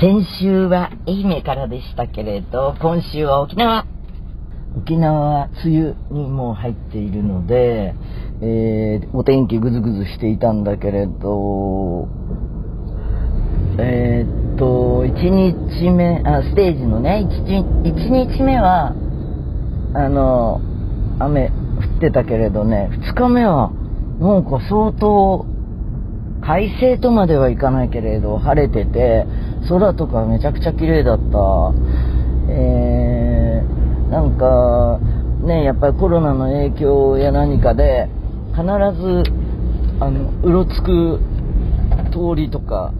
[0.00, 3.84] 先週は愛媛からでしたけれど、今週は沖縄。
[4.78, 7.94] 沖縄は梅雨にもう入っているので、
[8.40, 12.08] えー、お天気ぐずぐずしていたんだけれど、
[13.78, 18.94] えー、っと、1日目、あ、ステージのね、1, 1日目は、
[19.92, 20.62] あの、
[21.18, 21.50] 雨降
[21.98, 23.70] ってたけれどね、2日目は、
[24.18, 25.44] なんか相当、
[26.40, 29.26] 快晴とまではいかないけれど、晴れてて、
[29.68, 31.72] 空とかめちゃくちゃ綺麗だった。
[32.48, 34.98] えー、なんか、
[35.46, 38.08] ね、やっぱりコロナの影響や何かで、
[38.50, 39.22] 必ず、
[40.00, 41.20] あの、うろつく
[42.12, 42.92] 通りとか、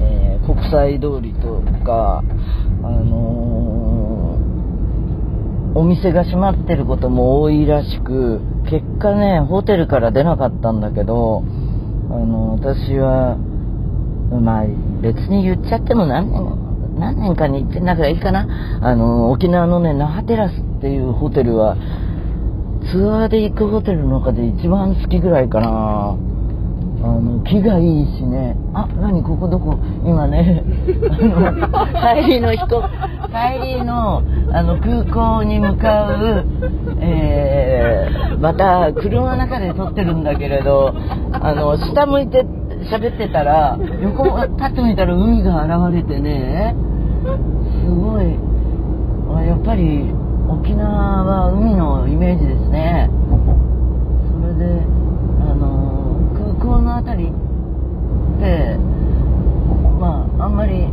[0.00, 2.22] えー、国際通りとか、
[2.82, 11.42] あのー、お店が閉まってることも多いらしく、結果ね、ホテルから出なかったんだけど、
[12.10, 13.36] あの、私は、
[14.40, 14.64] まあ、
[15.00, 18.46] 別に言っちゃっても何年、何年かに行ってんだからいいかな。
[18.82, 21.76] あの、沖縄のね、那覇テラスっていうホテルは、
[22.92, 26.16] ツアーで行くホテルの中で一番好きぐらいかな。
[27.02, 28.56] あの、木がいいしね。
[28.72, 29.76] あ、何ここどこ？
[30.06, 30.64] 今ね、
[32.24, 32.82] 帰りの飛行、
[33.28, 36.46] 帰りの、あの、空港に向かう、
[37.00, 40.94] えー、また、車の中で撮ってるんだけれど、
[41.32, 42.46] あの、下向いて
[42.90, 46.74] 喋ってたら、横立ってみたら海が現れてね、
[47.84, 48.36] すごい、
[49.46, 50.12] やっぱり
[50.48, 53.10] 沖縄は海のイメージですね。
[54.30, 54.82] それで、
[55.40, 57.32] あの、空港の辺りっ
[58.40, 58.76] て、
[59.98, 60.84] まあ、あんまり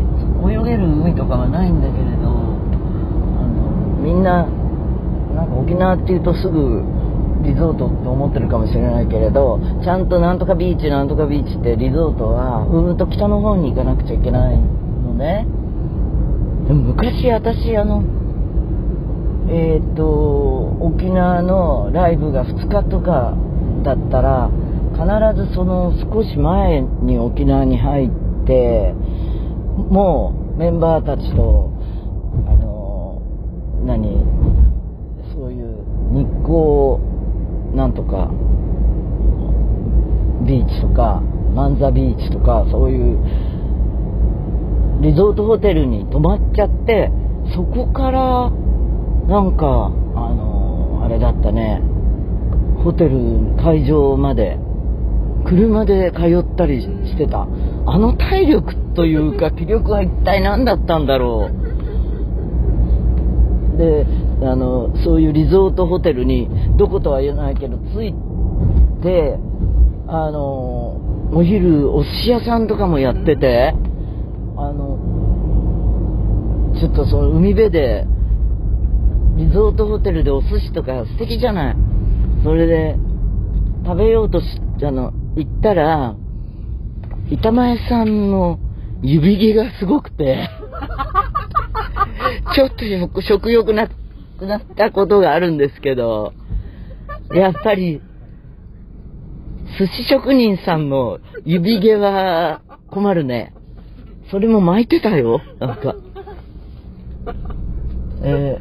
[0.44, 2.32] 泳げる海とかはないんだけれど、あ
[3.44, 4.48] の、みんな、
[5.36, 6.84] なんか沖縄っていうとすぐ、
[7.44, 15.46] リゾートと思ってるかもしれないけれど、ちゃんとなんとかビーチ、なんとかビーチってリゾートは、うんと北の方に行かなくちゃいけないのね。
[16.68, 18.04] でも昔私、あの、
[19.50, 23.36] えっ、ー、と、沖縄のライブが2日とか
[23.84, 24.50] だったら、
[24.94, 28.10] 必ずその少し前に沖縄に入っ
[28.46, 28.94] て、
[29.90, 31.72] もうメンバーたちと、
[32.48, 33.22] あの、
[33.86, 34.24] 何、
[35.34, 35.82] そういう
[36.12, 37.11] 日光
[37.76, 38.30] なんとか
[40.46, 41.22] ビーチとか
[41.56, 43.18] 万座ビーチとかそういう
[45.02, 47.12] リゾートホテルに泊まっちゃって
[47.54, 48.52] そこから
[49.28, 51.82] なんかあのあれだったね。
[52.84, 54.58] ホテル会場まで
[55.46, 57.48] 車で通ったりしてた。
[57.86, 61.50] あの体力というか気力は一体何だったんだろ
[63.76, 63.78] う。
[63.78, 64.06] で
[64.44, 68.14] あの、そういうリゾートホテルに、どことは言えないけど、着い
[69.04, 69.38] て、
[70.08, 70.98] あの、
[71.34, 73.74] お昼、お寿司屋さんとかもやってて、
[74.58, 74.98] あの、
[76.80, 78.06] ちょっとその海辺で、
[79.38, 81.76] リゾートホテルでお寿司とか素敵じゃない。
[82.44, 82.98] それで、
[83.86, 84.46] 食べようとし、
[84.84, 86.16] あの、行ったら、
[87.30, 88.60] 板前さんの
[89.04, 90.50] 指毛がすごくて、
[92.54, 94.01] ちょっと食欲なく
[94.46, 96.34] なったことがあるんですけど、
[97.34, 98.02] やっぱり、
[99.80, 103.54] 寿司職人さんの指毛は困るね。
[104.30, 105.96] それも巻いてたよ、なんか。
[108.24, 108.58] え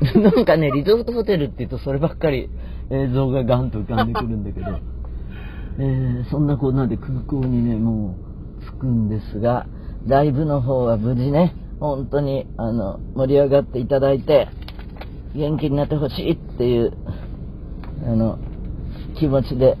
[0.00, 2.50] ー、なんかね、リゾートホテルって言うとそればっかり
[2.90, 4.66] 映像がガンと浮かんでくるんだけど、
[5.78, 8.16] えー、そんなこんなで空港にね、も
[8.60, 9.66] う着くんですが、
[10.06, 14.48] ライブの方は無事ね、本当に、あの、盛り上がっていただいて、
[15.34, 16.92] 元気になってほしいっていう、
[18.06, 18.38] あの、
[19.18, 19.76] 気持ちで、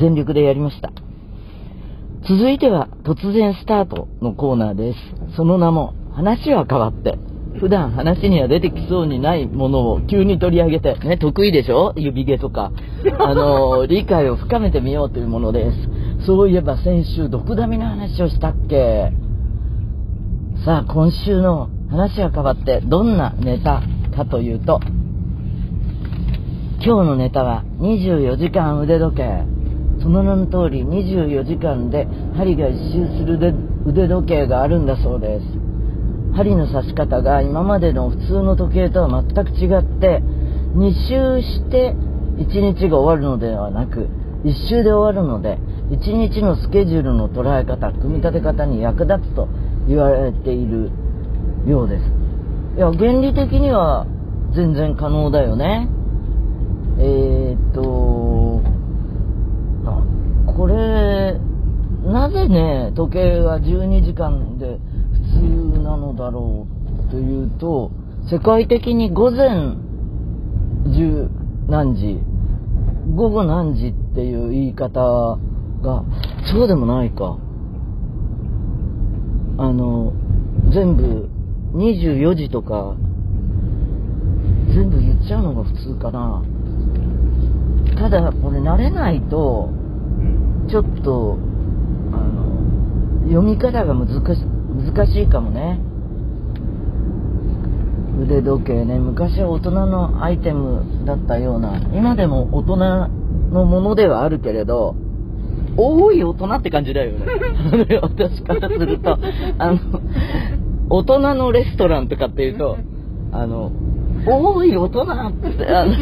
[0.00, 0.92] 全力でやりました。
[2.28, 4.98] 続いては、突然スタートのコーナーです。
[5.36, 7.18] その名も、話は変わって。
[7.58, 11.94] 普段話には出てきそうにないものを急に取り上げて、ね、得意でしょ？
[11.96, 12.70] 指毛とか。
[13.18, 15.72] あの、 理解を深めてみようというもので
[16.20, 16.26] す。
[16.26, 19.10] そういえば先週、毒ダミの話をしたっけ？
[20.64, 23.82] さあ、今週の話は変わってどんなネタ
[24.14, 24.80] かというと、
[26.84, 29.56] 今日のネタは24時間腕時計。
[30.02, 32.06] その名の通り24時間で
[32.36, 33.38] 針が一周する
[33.86, 35.46] 腕時計があるんだそうです。
[36.36, 40.22] 針の刺し方が今までの普通の時計とは全く違って、
[40.76, 41.94] 2周して
[42.38, 44.08] 1日が終わるのではなく、
[44.44, 45.58] 1周で終わるので、
[45.90, 49.48] 1日のスケジュールの捉え方、組み立て方に役立つと
[49.88, 50.90] 言われている
[51.66, 52.04] ようです。
[52.76, 54.06] いや、原理的には
[54.54, 55.88] 全然可能だよね。
[56.98, 58.62] えー、っと、
[60.56, 61.38] これ、
[62.04, 64.78] なぜね、時計が12時間で
[65.34, 66.66] 普通なのだろ
[67.08, 67.90] うというと、
[68.30, 69.76] 世界的に午前
[70.86, 71.28] 10
[71.68, 72.20] 何時、
[73.14, 75.38] 午後何時っていう言い方
[75.82, 76.04] が、
[76.50, 77.38] そうでもないか。
[79.58, 80.12] あの、
[80.70, 81.28] 全部
[81.76, 82.96] 24時とか、
[84.74, 86.42] 全部言っちゃうのが普通かな。
[87.96, 89.70] ただ、これ慣れないと、
[90.68, 91.38] ちょっと、
[92.12, 94.44] あの、読み方が難し
[94.76, 95.80] 難しいかもね。
[98.22, 102.76] 腕時計ね、昔は大人のアイテムだったような、今でも大人
[103.52, 104.96] のものではあるけれど、
[105.76, 107.26] 多い大人って感じだよね。
[108.00, 109.18] 私からすると、
[109.58, 109.78] あの、
[110.88, 112.78] 大人のレストランとかっていうと、
[113.32, 113.72] あの、
[114.26, 115.92] 多い大人って、あの、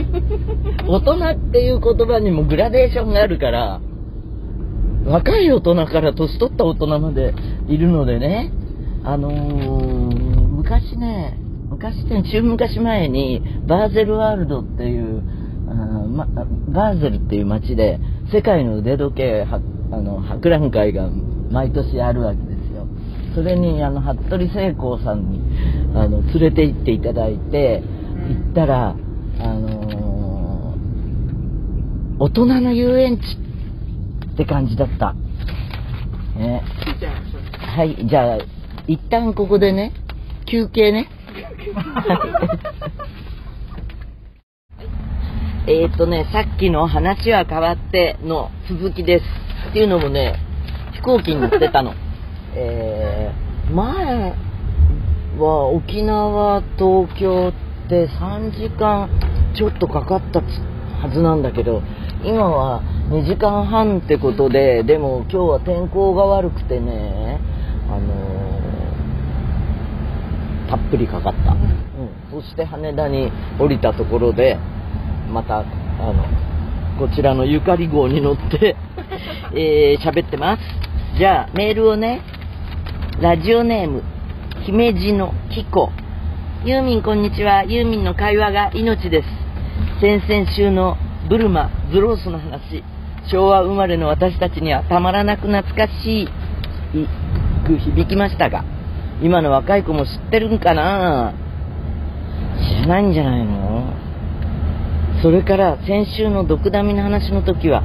[0.88, 3.81] 大人っていう言葉にもグラデーションがあるから、
[5.06, 7.34] 若い大人から年取った大人まで
[7.69, 8.50] いるのでね、
[9.04, 11.38] あのー、昔ね、
[11.69, 15.22] 昔ね、中昔前に、バーゼルワールドっていう、
[15.69, 15.75] あ
[16.08, 16.26] ま、
[16.69, 17.98] バーゼルっていう街で、
[18.32, 19.60] 世界の腕時計は
[19.90, 21.08] あの博覧会が
[21.50, 22.53] 毎年あるわけですよ。
[23.34, 25.40] それに、あの、服部聖光さんに、
[25.94, 27.82] あの、連れて行っていただいて、
[28.28, 28.96] 行ったら、
[29.40, 33.22] あのー、大人の遊園地
[34.34, 35.14] って感じだった。
[36.38, 36.62] ね。
[37.76, 38.38] はい、じゃあ、
[38.86, 39.92] 一旦ここでね、
[40.46, 41.08] 休憩ね。
[45.66, 49.25] えっとね、さっきの話は変わっての続きです。
[49.70, 50.34] っていうのもね、
[50.92, 51.94] 飛行機に乗ってたの。
[52.56, 54.34] えー、前
[55.38, 57.52] は沖縄、東京
[57.84, 59.08] って3時間
[59.56, 61.82] ちょっとかかったはずなんだけど、
[62.24, 67.40] 今は2時間半ってことで、でも今日は天候が悪くてね、
[67.88, 68.34] あの
[70.68, 74.58] たっぷりかかった、うん、そして羽田に降りたところで
[75.30, 75.62] またあ
[76.12, 76.24] の
[76.98, 78.76] こちらのゆかり号に乗って
[79.54, 80.62] えー、喋ってます。
[81.18, 82.22] じゃあメールをね
[83.20, 84.02] ラジオネーム
[84.66, 85.93] 姫路のキコ。
[86.64, 87.62] ユーミンこんにちは。
[87.62, 89.28] ユーミンの会話が命です。
[90.00, 90.96] 先々週の
[91.28, 92.82] ブルマズロースの話。
[93.31, 96.28] 昭和生まれの私たちにはたまらなく懐かしい
[97.64, 98.64] く響きましたが
[99.22, 101.34] 今の若い子も知ってるんかな？
[102.69, 103.94] 知らないんじゃないの？
[105.22, 107.84] それから先週の毒ダミの話の時は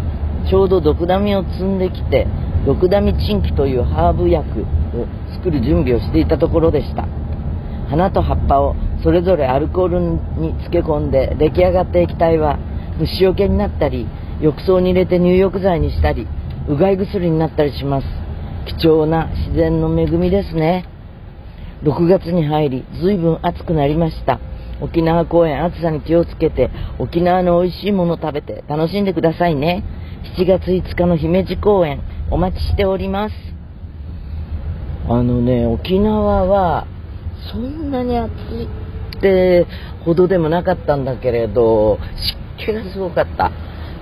[0.50, 2.26] ちょうど毒ダミを積んできて
[2.66, 4.66] 毒ダミチンキというハーブ薬を
[5.40, 7.08] 作る準備をしていたところでした
[7.90, 10.20] 花と葉っぱをそれぞれアルコールに
[10.54, 12.60] 漬け込んで出来上がった液体は
[13.00, 14.08] 虫除けになったり
[14.42, 16.28] 浴槽に入れて入浴剤にしたり
[16.68, 18.08] うがい薬になったりします
[18.68, 20.86] 貴重な自然の恵みですね
[21.84, 24.40] 6月に入り、随分暑くなりました。
[24.82, 26.70] 沖縄公園暑さに気をつけて、
[27.00, 29.84] 沖縄の美味しいもの食べて楽しんでくださいね。
[30.38, 32.02] 7月5日の姫路公園、
[32.32, 33.59] お待ちしております。
[35.10, 36.86] あのね、沖縄は、
[37.52, 39.66] そんなに暑いって
[40.06, 41.98] ほどでもなかったんだけれど、
[42.60, 43.52] 湿気がすごかった。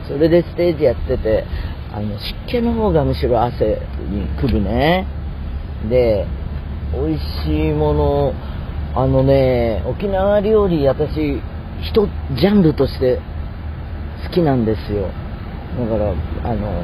[0.06, 1.45] それでステージやってて、
[1.94, 5.07] あの、湿気の方がむしろ汗に来るね。
[5.89, 6.27] で、
[6.93, 8.34] 美味しいもの、
[8.93, 11.41] あのね、沖縄料理、私、
[11.84, 13.22] 一ジャンルとして
[14.25, 15.03] 好きなんですよ。
[15.79, 16.13] だから、
[16.51, 16.84] あの、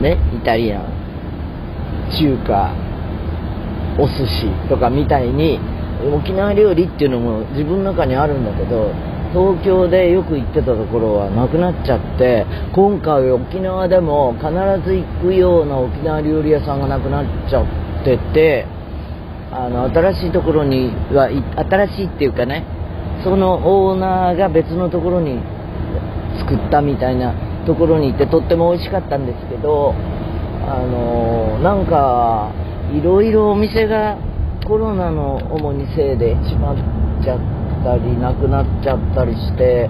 [0.00, 0.84] ね、イタリアン、
[2.18, 2.85] 中華、
[3.98, 5.58] お寿司とかみたいに、
[6.14, 8.92] 沖縄料理っていうのも自分の中にあるんだけど、
[9.32, 14.48] 東京でよく行ってたところはなくなっちゃって、今回沖縄でも必
[14.84, 18.66] ず行くような沖縄料理屋さんがなくなっちゃってて、
[19.56, 22.64] あの新しいところには新しいっていうかね
[23.24, 25.40] そのオーナーが別のところに
[26.38, 27.32] 作ったみたいな
[27.64, 29.94] ところに行ってとっても美味しかったんですけど
[30.68, 32.52] あのなんか
[32.94, 34.16] いろいろお店が
[34.66, 36.76] コロナの主にせいで閉まっ
[37.24, 37.40] ちゃっ
[37.84, 39.88] たりなくなっちゃったりして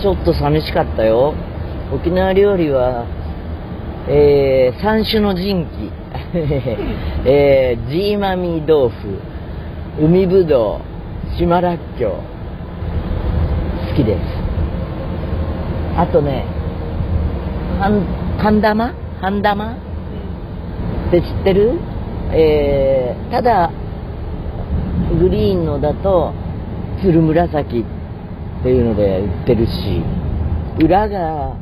[0.00, 1.34] ちょっと寂しかったよ。
[1.92, 3.04] 沖縄料理は、
[4.08, 5.92] えー、三種の神器。
[7.26, 9.18] えー、ジーマミー豆腐、
[10.00, 10.80] 海ぶど
[11.34, 12.12] う、島らっきょう、
[13.90, 14.18] 好きです。
[15.96, 16.44] あとね、
[18.38, 18.92] 半玉？
[19.20, 19.72] 半玉？
[19.72, 21.78] って知ってる？
[22.32, 23.70] えー、ただ、
[25.18, 26.32] グリーンのだと、
[27.02, 30.02] つる紫っていうので売ってるし、
[30.78, 31.56] 裏が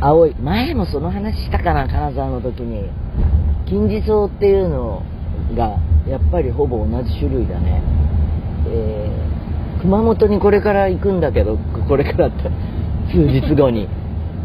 [0.00, 0.34] 青い。
[0.34, 2.88] 前もその話したかな金沢の時に。
[3.66, 5.02] 金地草っていうの
[5.56, 5.78] が
[6.08, 7.82] やっぱりほぼ同じ種類だね、
[8.68, 12.50] えー、熊本にこれから行くんだけどこれからって
[13.10, 13.88] 数日後に。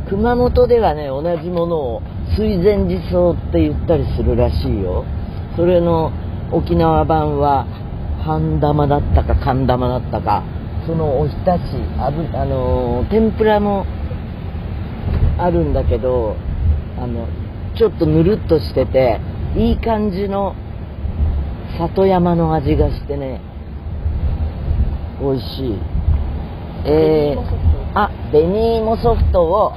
[0.10, 2.02] 熊本ではね同じものを
[2.36, 5.06] 水前寺草って言ったりするらしいよ。
[5.56, 6.12] それの
[6.52, 7.66] 沖縄版は
[8.24, 10.44] 半玉だったか寒玉だったか
[10.86, 11.62] そのおひたし
[12.00, 13.86] あぶあの天ぷらも
[15.38, 16.36] あるんだけど
[16.98, 17.28] あの
[17.78, 19.20] ちょっとぬるっとしてて
[19.56, 20.56] いい感じの
[21.78, 23.42] 里山の味がしてね
[25.20, 25.80] 美味しい。
[26.84, 29.74] えー、あ紅芋ソフトを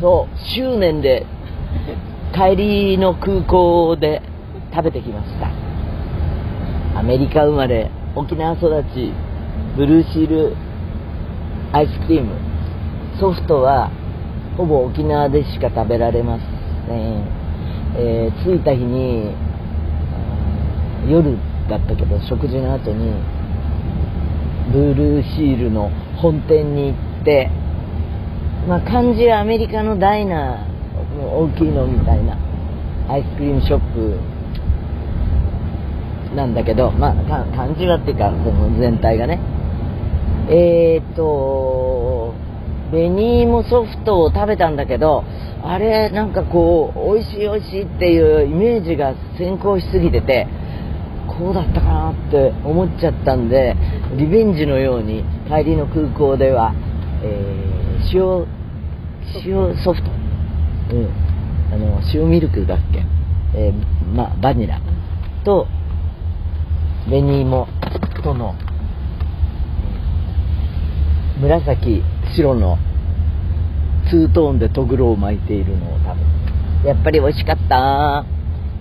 [0.00, 1.26] そう執念で
[2.34, 4.22] 帰りの空港で
[4.72, 5.50] 食べてきました。
[6.98, 9.12] アメリカ生まれ沖縄育ち
[9.76, 10.56] ブルーシール
[11.72, 12.46] アイスクリーム。
[13.18, 13.90] ソフトは
[14.56, 16.42] ほぼ沖縄でしか食べられます
[16.88, 17.24] ね、
[17.96, 19.34] えー、着いた日に
[21.08, 21.36] 夜
[21.68, 23.12] だったけど食事の後に
[24.72, 27.50] ブルーシールの本店に行って
[28.68, 30.65] まあ漢字はアメリカのダイナー
[31.16, 32.36] の大きいのみたいな
[33.08, 34.18] アイスクリームショップ
[36.34, 37.14] なんだけどまあ
[37.56, 39.40] 漢字はっていうかその全体がね。
[40.48, 42.34] えー、っと
[42.90, 45.24] 紅芋ソフトを食べたんだけど
[45.64, 50.46] あれなんかこう美味しい美味しいっていうイメージが先行しすぎてて
[51.26, 53.74] こうだったかなって思っちゃったんで
[54.16, 56.72] リベンジのように帰りの空港では、
[57.22, 58.46] えー、塩
[59.44, 60.10] 塩ソフト、
[60.90, 61.08] うん、
[61.72, 63.04] あの塩ミルクだっけ、
[63.54, 64.80] えー、ま、バニラ。
[65.44, 65.66] と
[67.08, 67.68] 紅芋
[68.22, 68.54] との
[71.40, 72.02] 紫
[72.34, 72.78] 白の
[74.10, 76.16] ツートーンでトグロを巻いているのを食
[76.82, 78.24] べやっぱり美味しかった。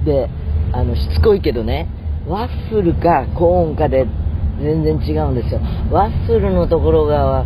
[0.06, 0.30] で
[0.72, 1.88] あのしつこいけどね
[2.28, 4.06] ワッフルかコーンかで
[4.60, 5.60] 全然違うんですよ。
[5.92, 7.44] ワッフルのところがあ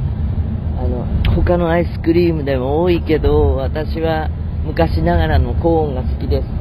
[0.88, 4.30] の他のアイスクリームでも多いけど私は
[4.70, 6.54] 昔ながらのコーンが好きです、は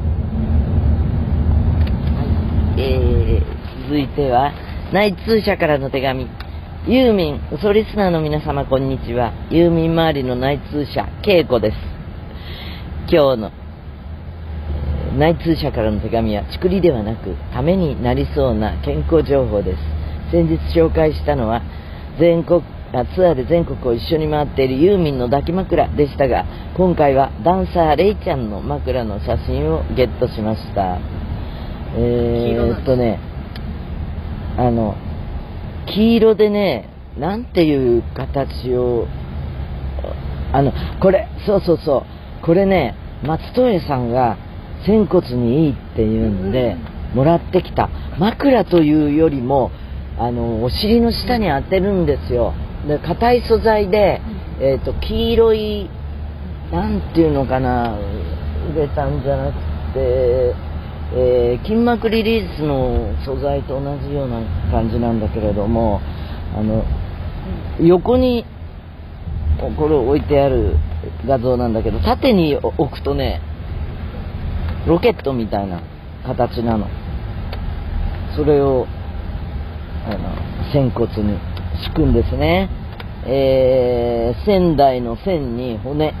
[2.75, 4.51] いえー、続いては
[4.91, 6.27] 内通社からの手紙
[6.87, 9.33] ユーミン、嘘リスナーの皆様こんにちは。
[9.51, 11.77] ユーミン周りの内通者、恵子です。
[13.11, 13.51] 今日の
[15.17, 19.77] 内通者からの手紙は、ちくりではなく、ためになりそうな健康情報です。
[20.31, 21.61] 先日紹介したのは、
[22.17, 22.63] 全国、
[23.15, 30.99] ツアーで全国を一緒に回っているユーミンの抱き枕でしたが、今回はダンサーレイちゃんの枕の写真をゲットしました。
[31.95, 33.19] えー、っとね、
[34.57, 34.95] あの、
[35.87, 39.07] 黄色でね、なんていう形を、
[40.51, 42.05] あの、これ、そうそうそ
[42.41, 44.37] う、これね、松任谷さんが
[44.85, 46.75] 仙骨にいいっていうんで、
[47.13, 49.71] もらってきた枕というよりも、
[50.17, 52.53] あの、お尻の下に当てるんですよ。
[52.89, 54.21] で、硬い素材で、
[54.59, 55.89] え、ー、と、黄色い、
[56.71, 59.53] なんていうのかな、ウレタンじゃなく
[59.93, 60.53] て、
[61.11, 66.01] えー、筋膜リリースの素材と同じような感じなんだけれども
[66.55, 66.85] あの
[67.81, 68.45] 横に
[69.75, 70.75] これを置いてある
[71.25, 73.41] 画像なんだけど縦に置くとね
[74.87, 75.81] ロケットみたいな
[76.25, 76.87] 形なの。
[78.35, 78.87] それを
[80.05, 81.37] あの仙骨に
[81.83, 82.69] 敷くんですね、
[83.31, 86.13] えー、仙台の線に骨っ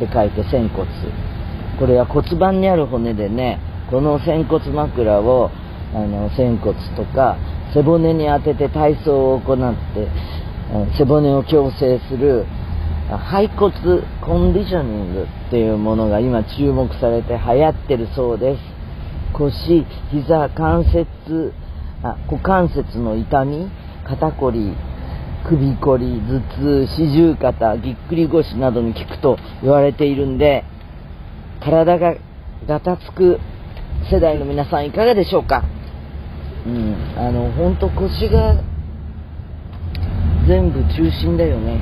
[0.00, 0.86] て書いて仙骨。
[1.78, 5.50] これは骨盤にある骨でねこの仙骨枕を
[5.94, 7.36] あの仙骨とか
[7.72, 10.08] 背骨に当てて体操を行って
[10.98, 12.44] 背骨を矯正する
[13.30, 18.62] 背骨コンディショニングっていうものが今注目されて流行ってるそうです。
[19.32, 21.52] 腰膝関節
[22.02, 23.70] あ股関節の痛み
[24.04, 24.74] 肩こり
[25.48, 30.64] 首こり頭痛四十肩ぎっくり腰などに効くと言われているんで
[31.62, 32.16] 体が
[32.66, 33.38] ガタつく
[34.10, 35.62] 世代の皆さんいかがでしょうか？
[36.66, 38.54] うん、あの、ほんと腰が
[40.48, 41.80] 全部中心だよね。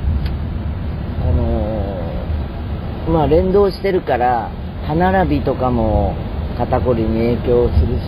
[1.21, 4.51] あのー、まあ連動してるから、
[4.85, 6.15] 歯並びとかも
[6.57, 8.03] 肩こりに影響するし、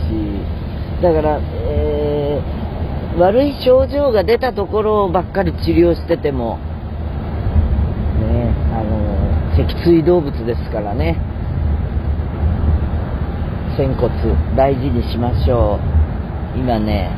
[1.01, 2.16] だから、えー、
[3.17, 6.57] 悪い症状が出たところばっかり治療してても、
[8.19, 11.17] ね、あのー、脊椎動物ですからね。
[13.75, 14.09] 仙骨
[14.55, 15.79] 大事にしましょ
[16.55, 17.11] う今ね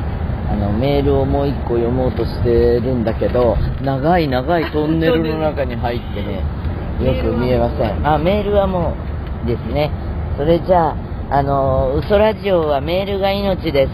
[0.50, 6.44] あのメールをもう一個読もうとしてるんだけど長い長いトンネルの中に入ってね
[7.00, 8.06] よく見えません。
[8.06, 8.94] あ、メールはも
[9.42, 9.90] うですね。
[10.36, 10.96] それじゃあ、
[11.32, 13.90] あの、嘘ラジオはメールが命です。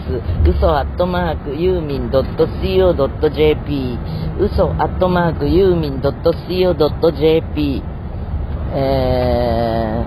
[0.49, 3.99] 嘘アットマークユーミン .co.jp
[4.39, 7.83] 嘘アットマークユーミン .co.jp
[8.73, 10.03] え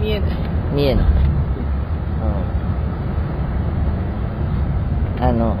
[0.00, 0.30] 見えない。
[0.30, 1.06] ー、見えない。
[5.18, 5.56] うん、あの、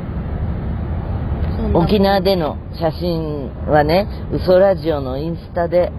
[1.74, 5.90] 沖縄での写真はね、嘘ラジオのインスタで、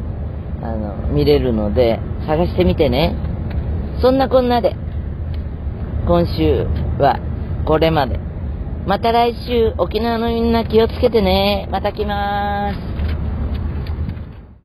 [0.64, 3.14] あの、見れるので、探してみてね。
[4.02, 4.74] そんなこんなで、
[6.08, 6.66] 今週
[7.00, 7.20] は
[7.66, 8.20] これまで。
[8.88, 11.68] また来週、沖縄のみんな気をつけてね。
[11.72, 13.21] また来まーす。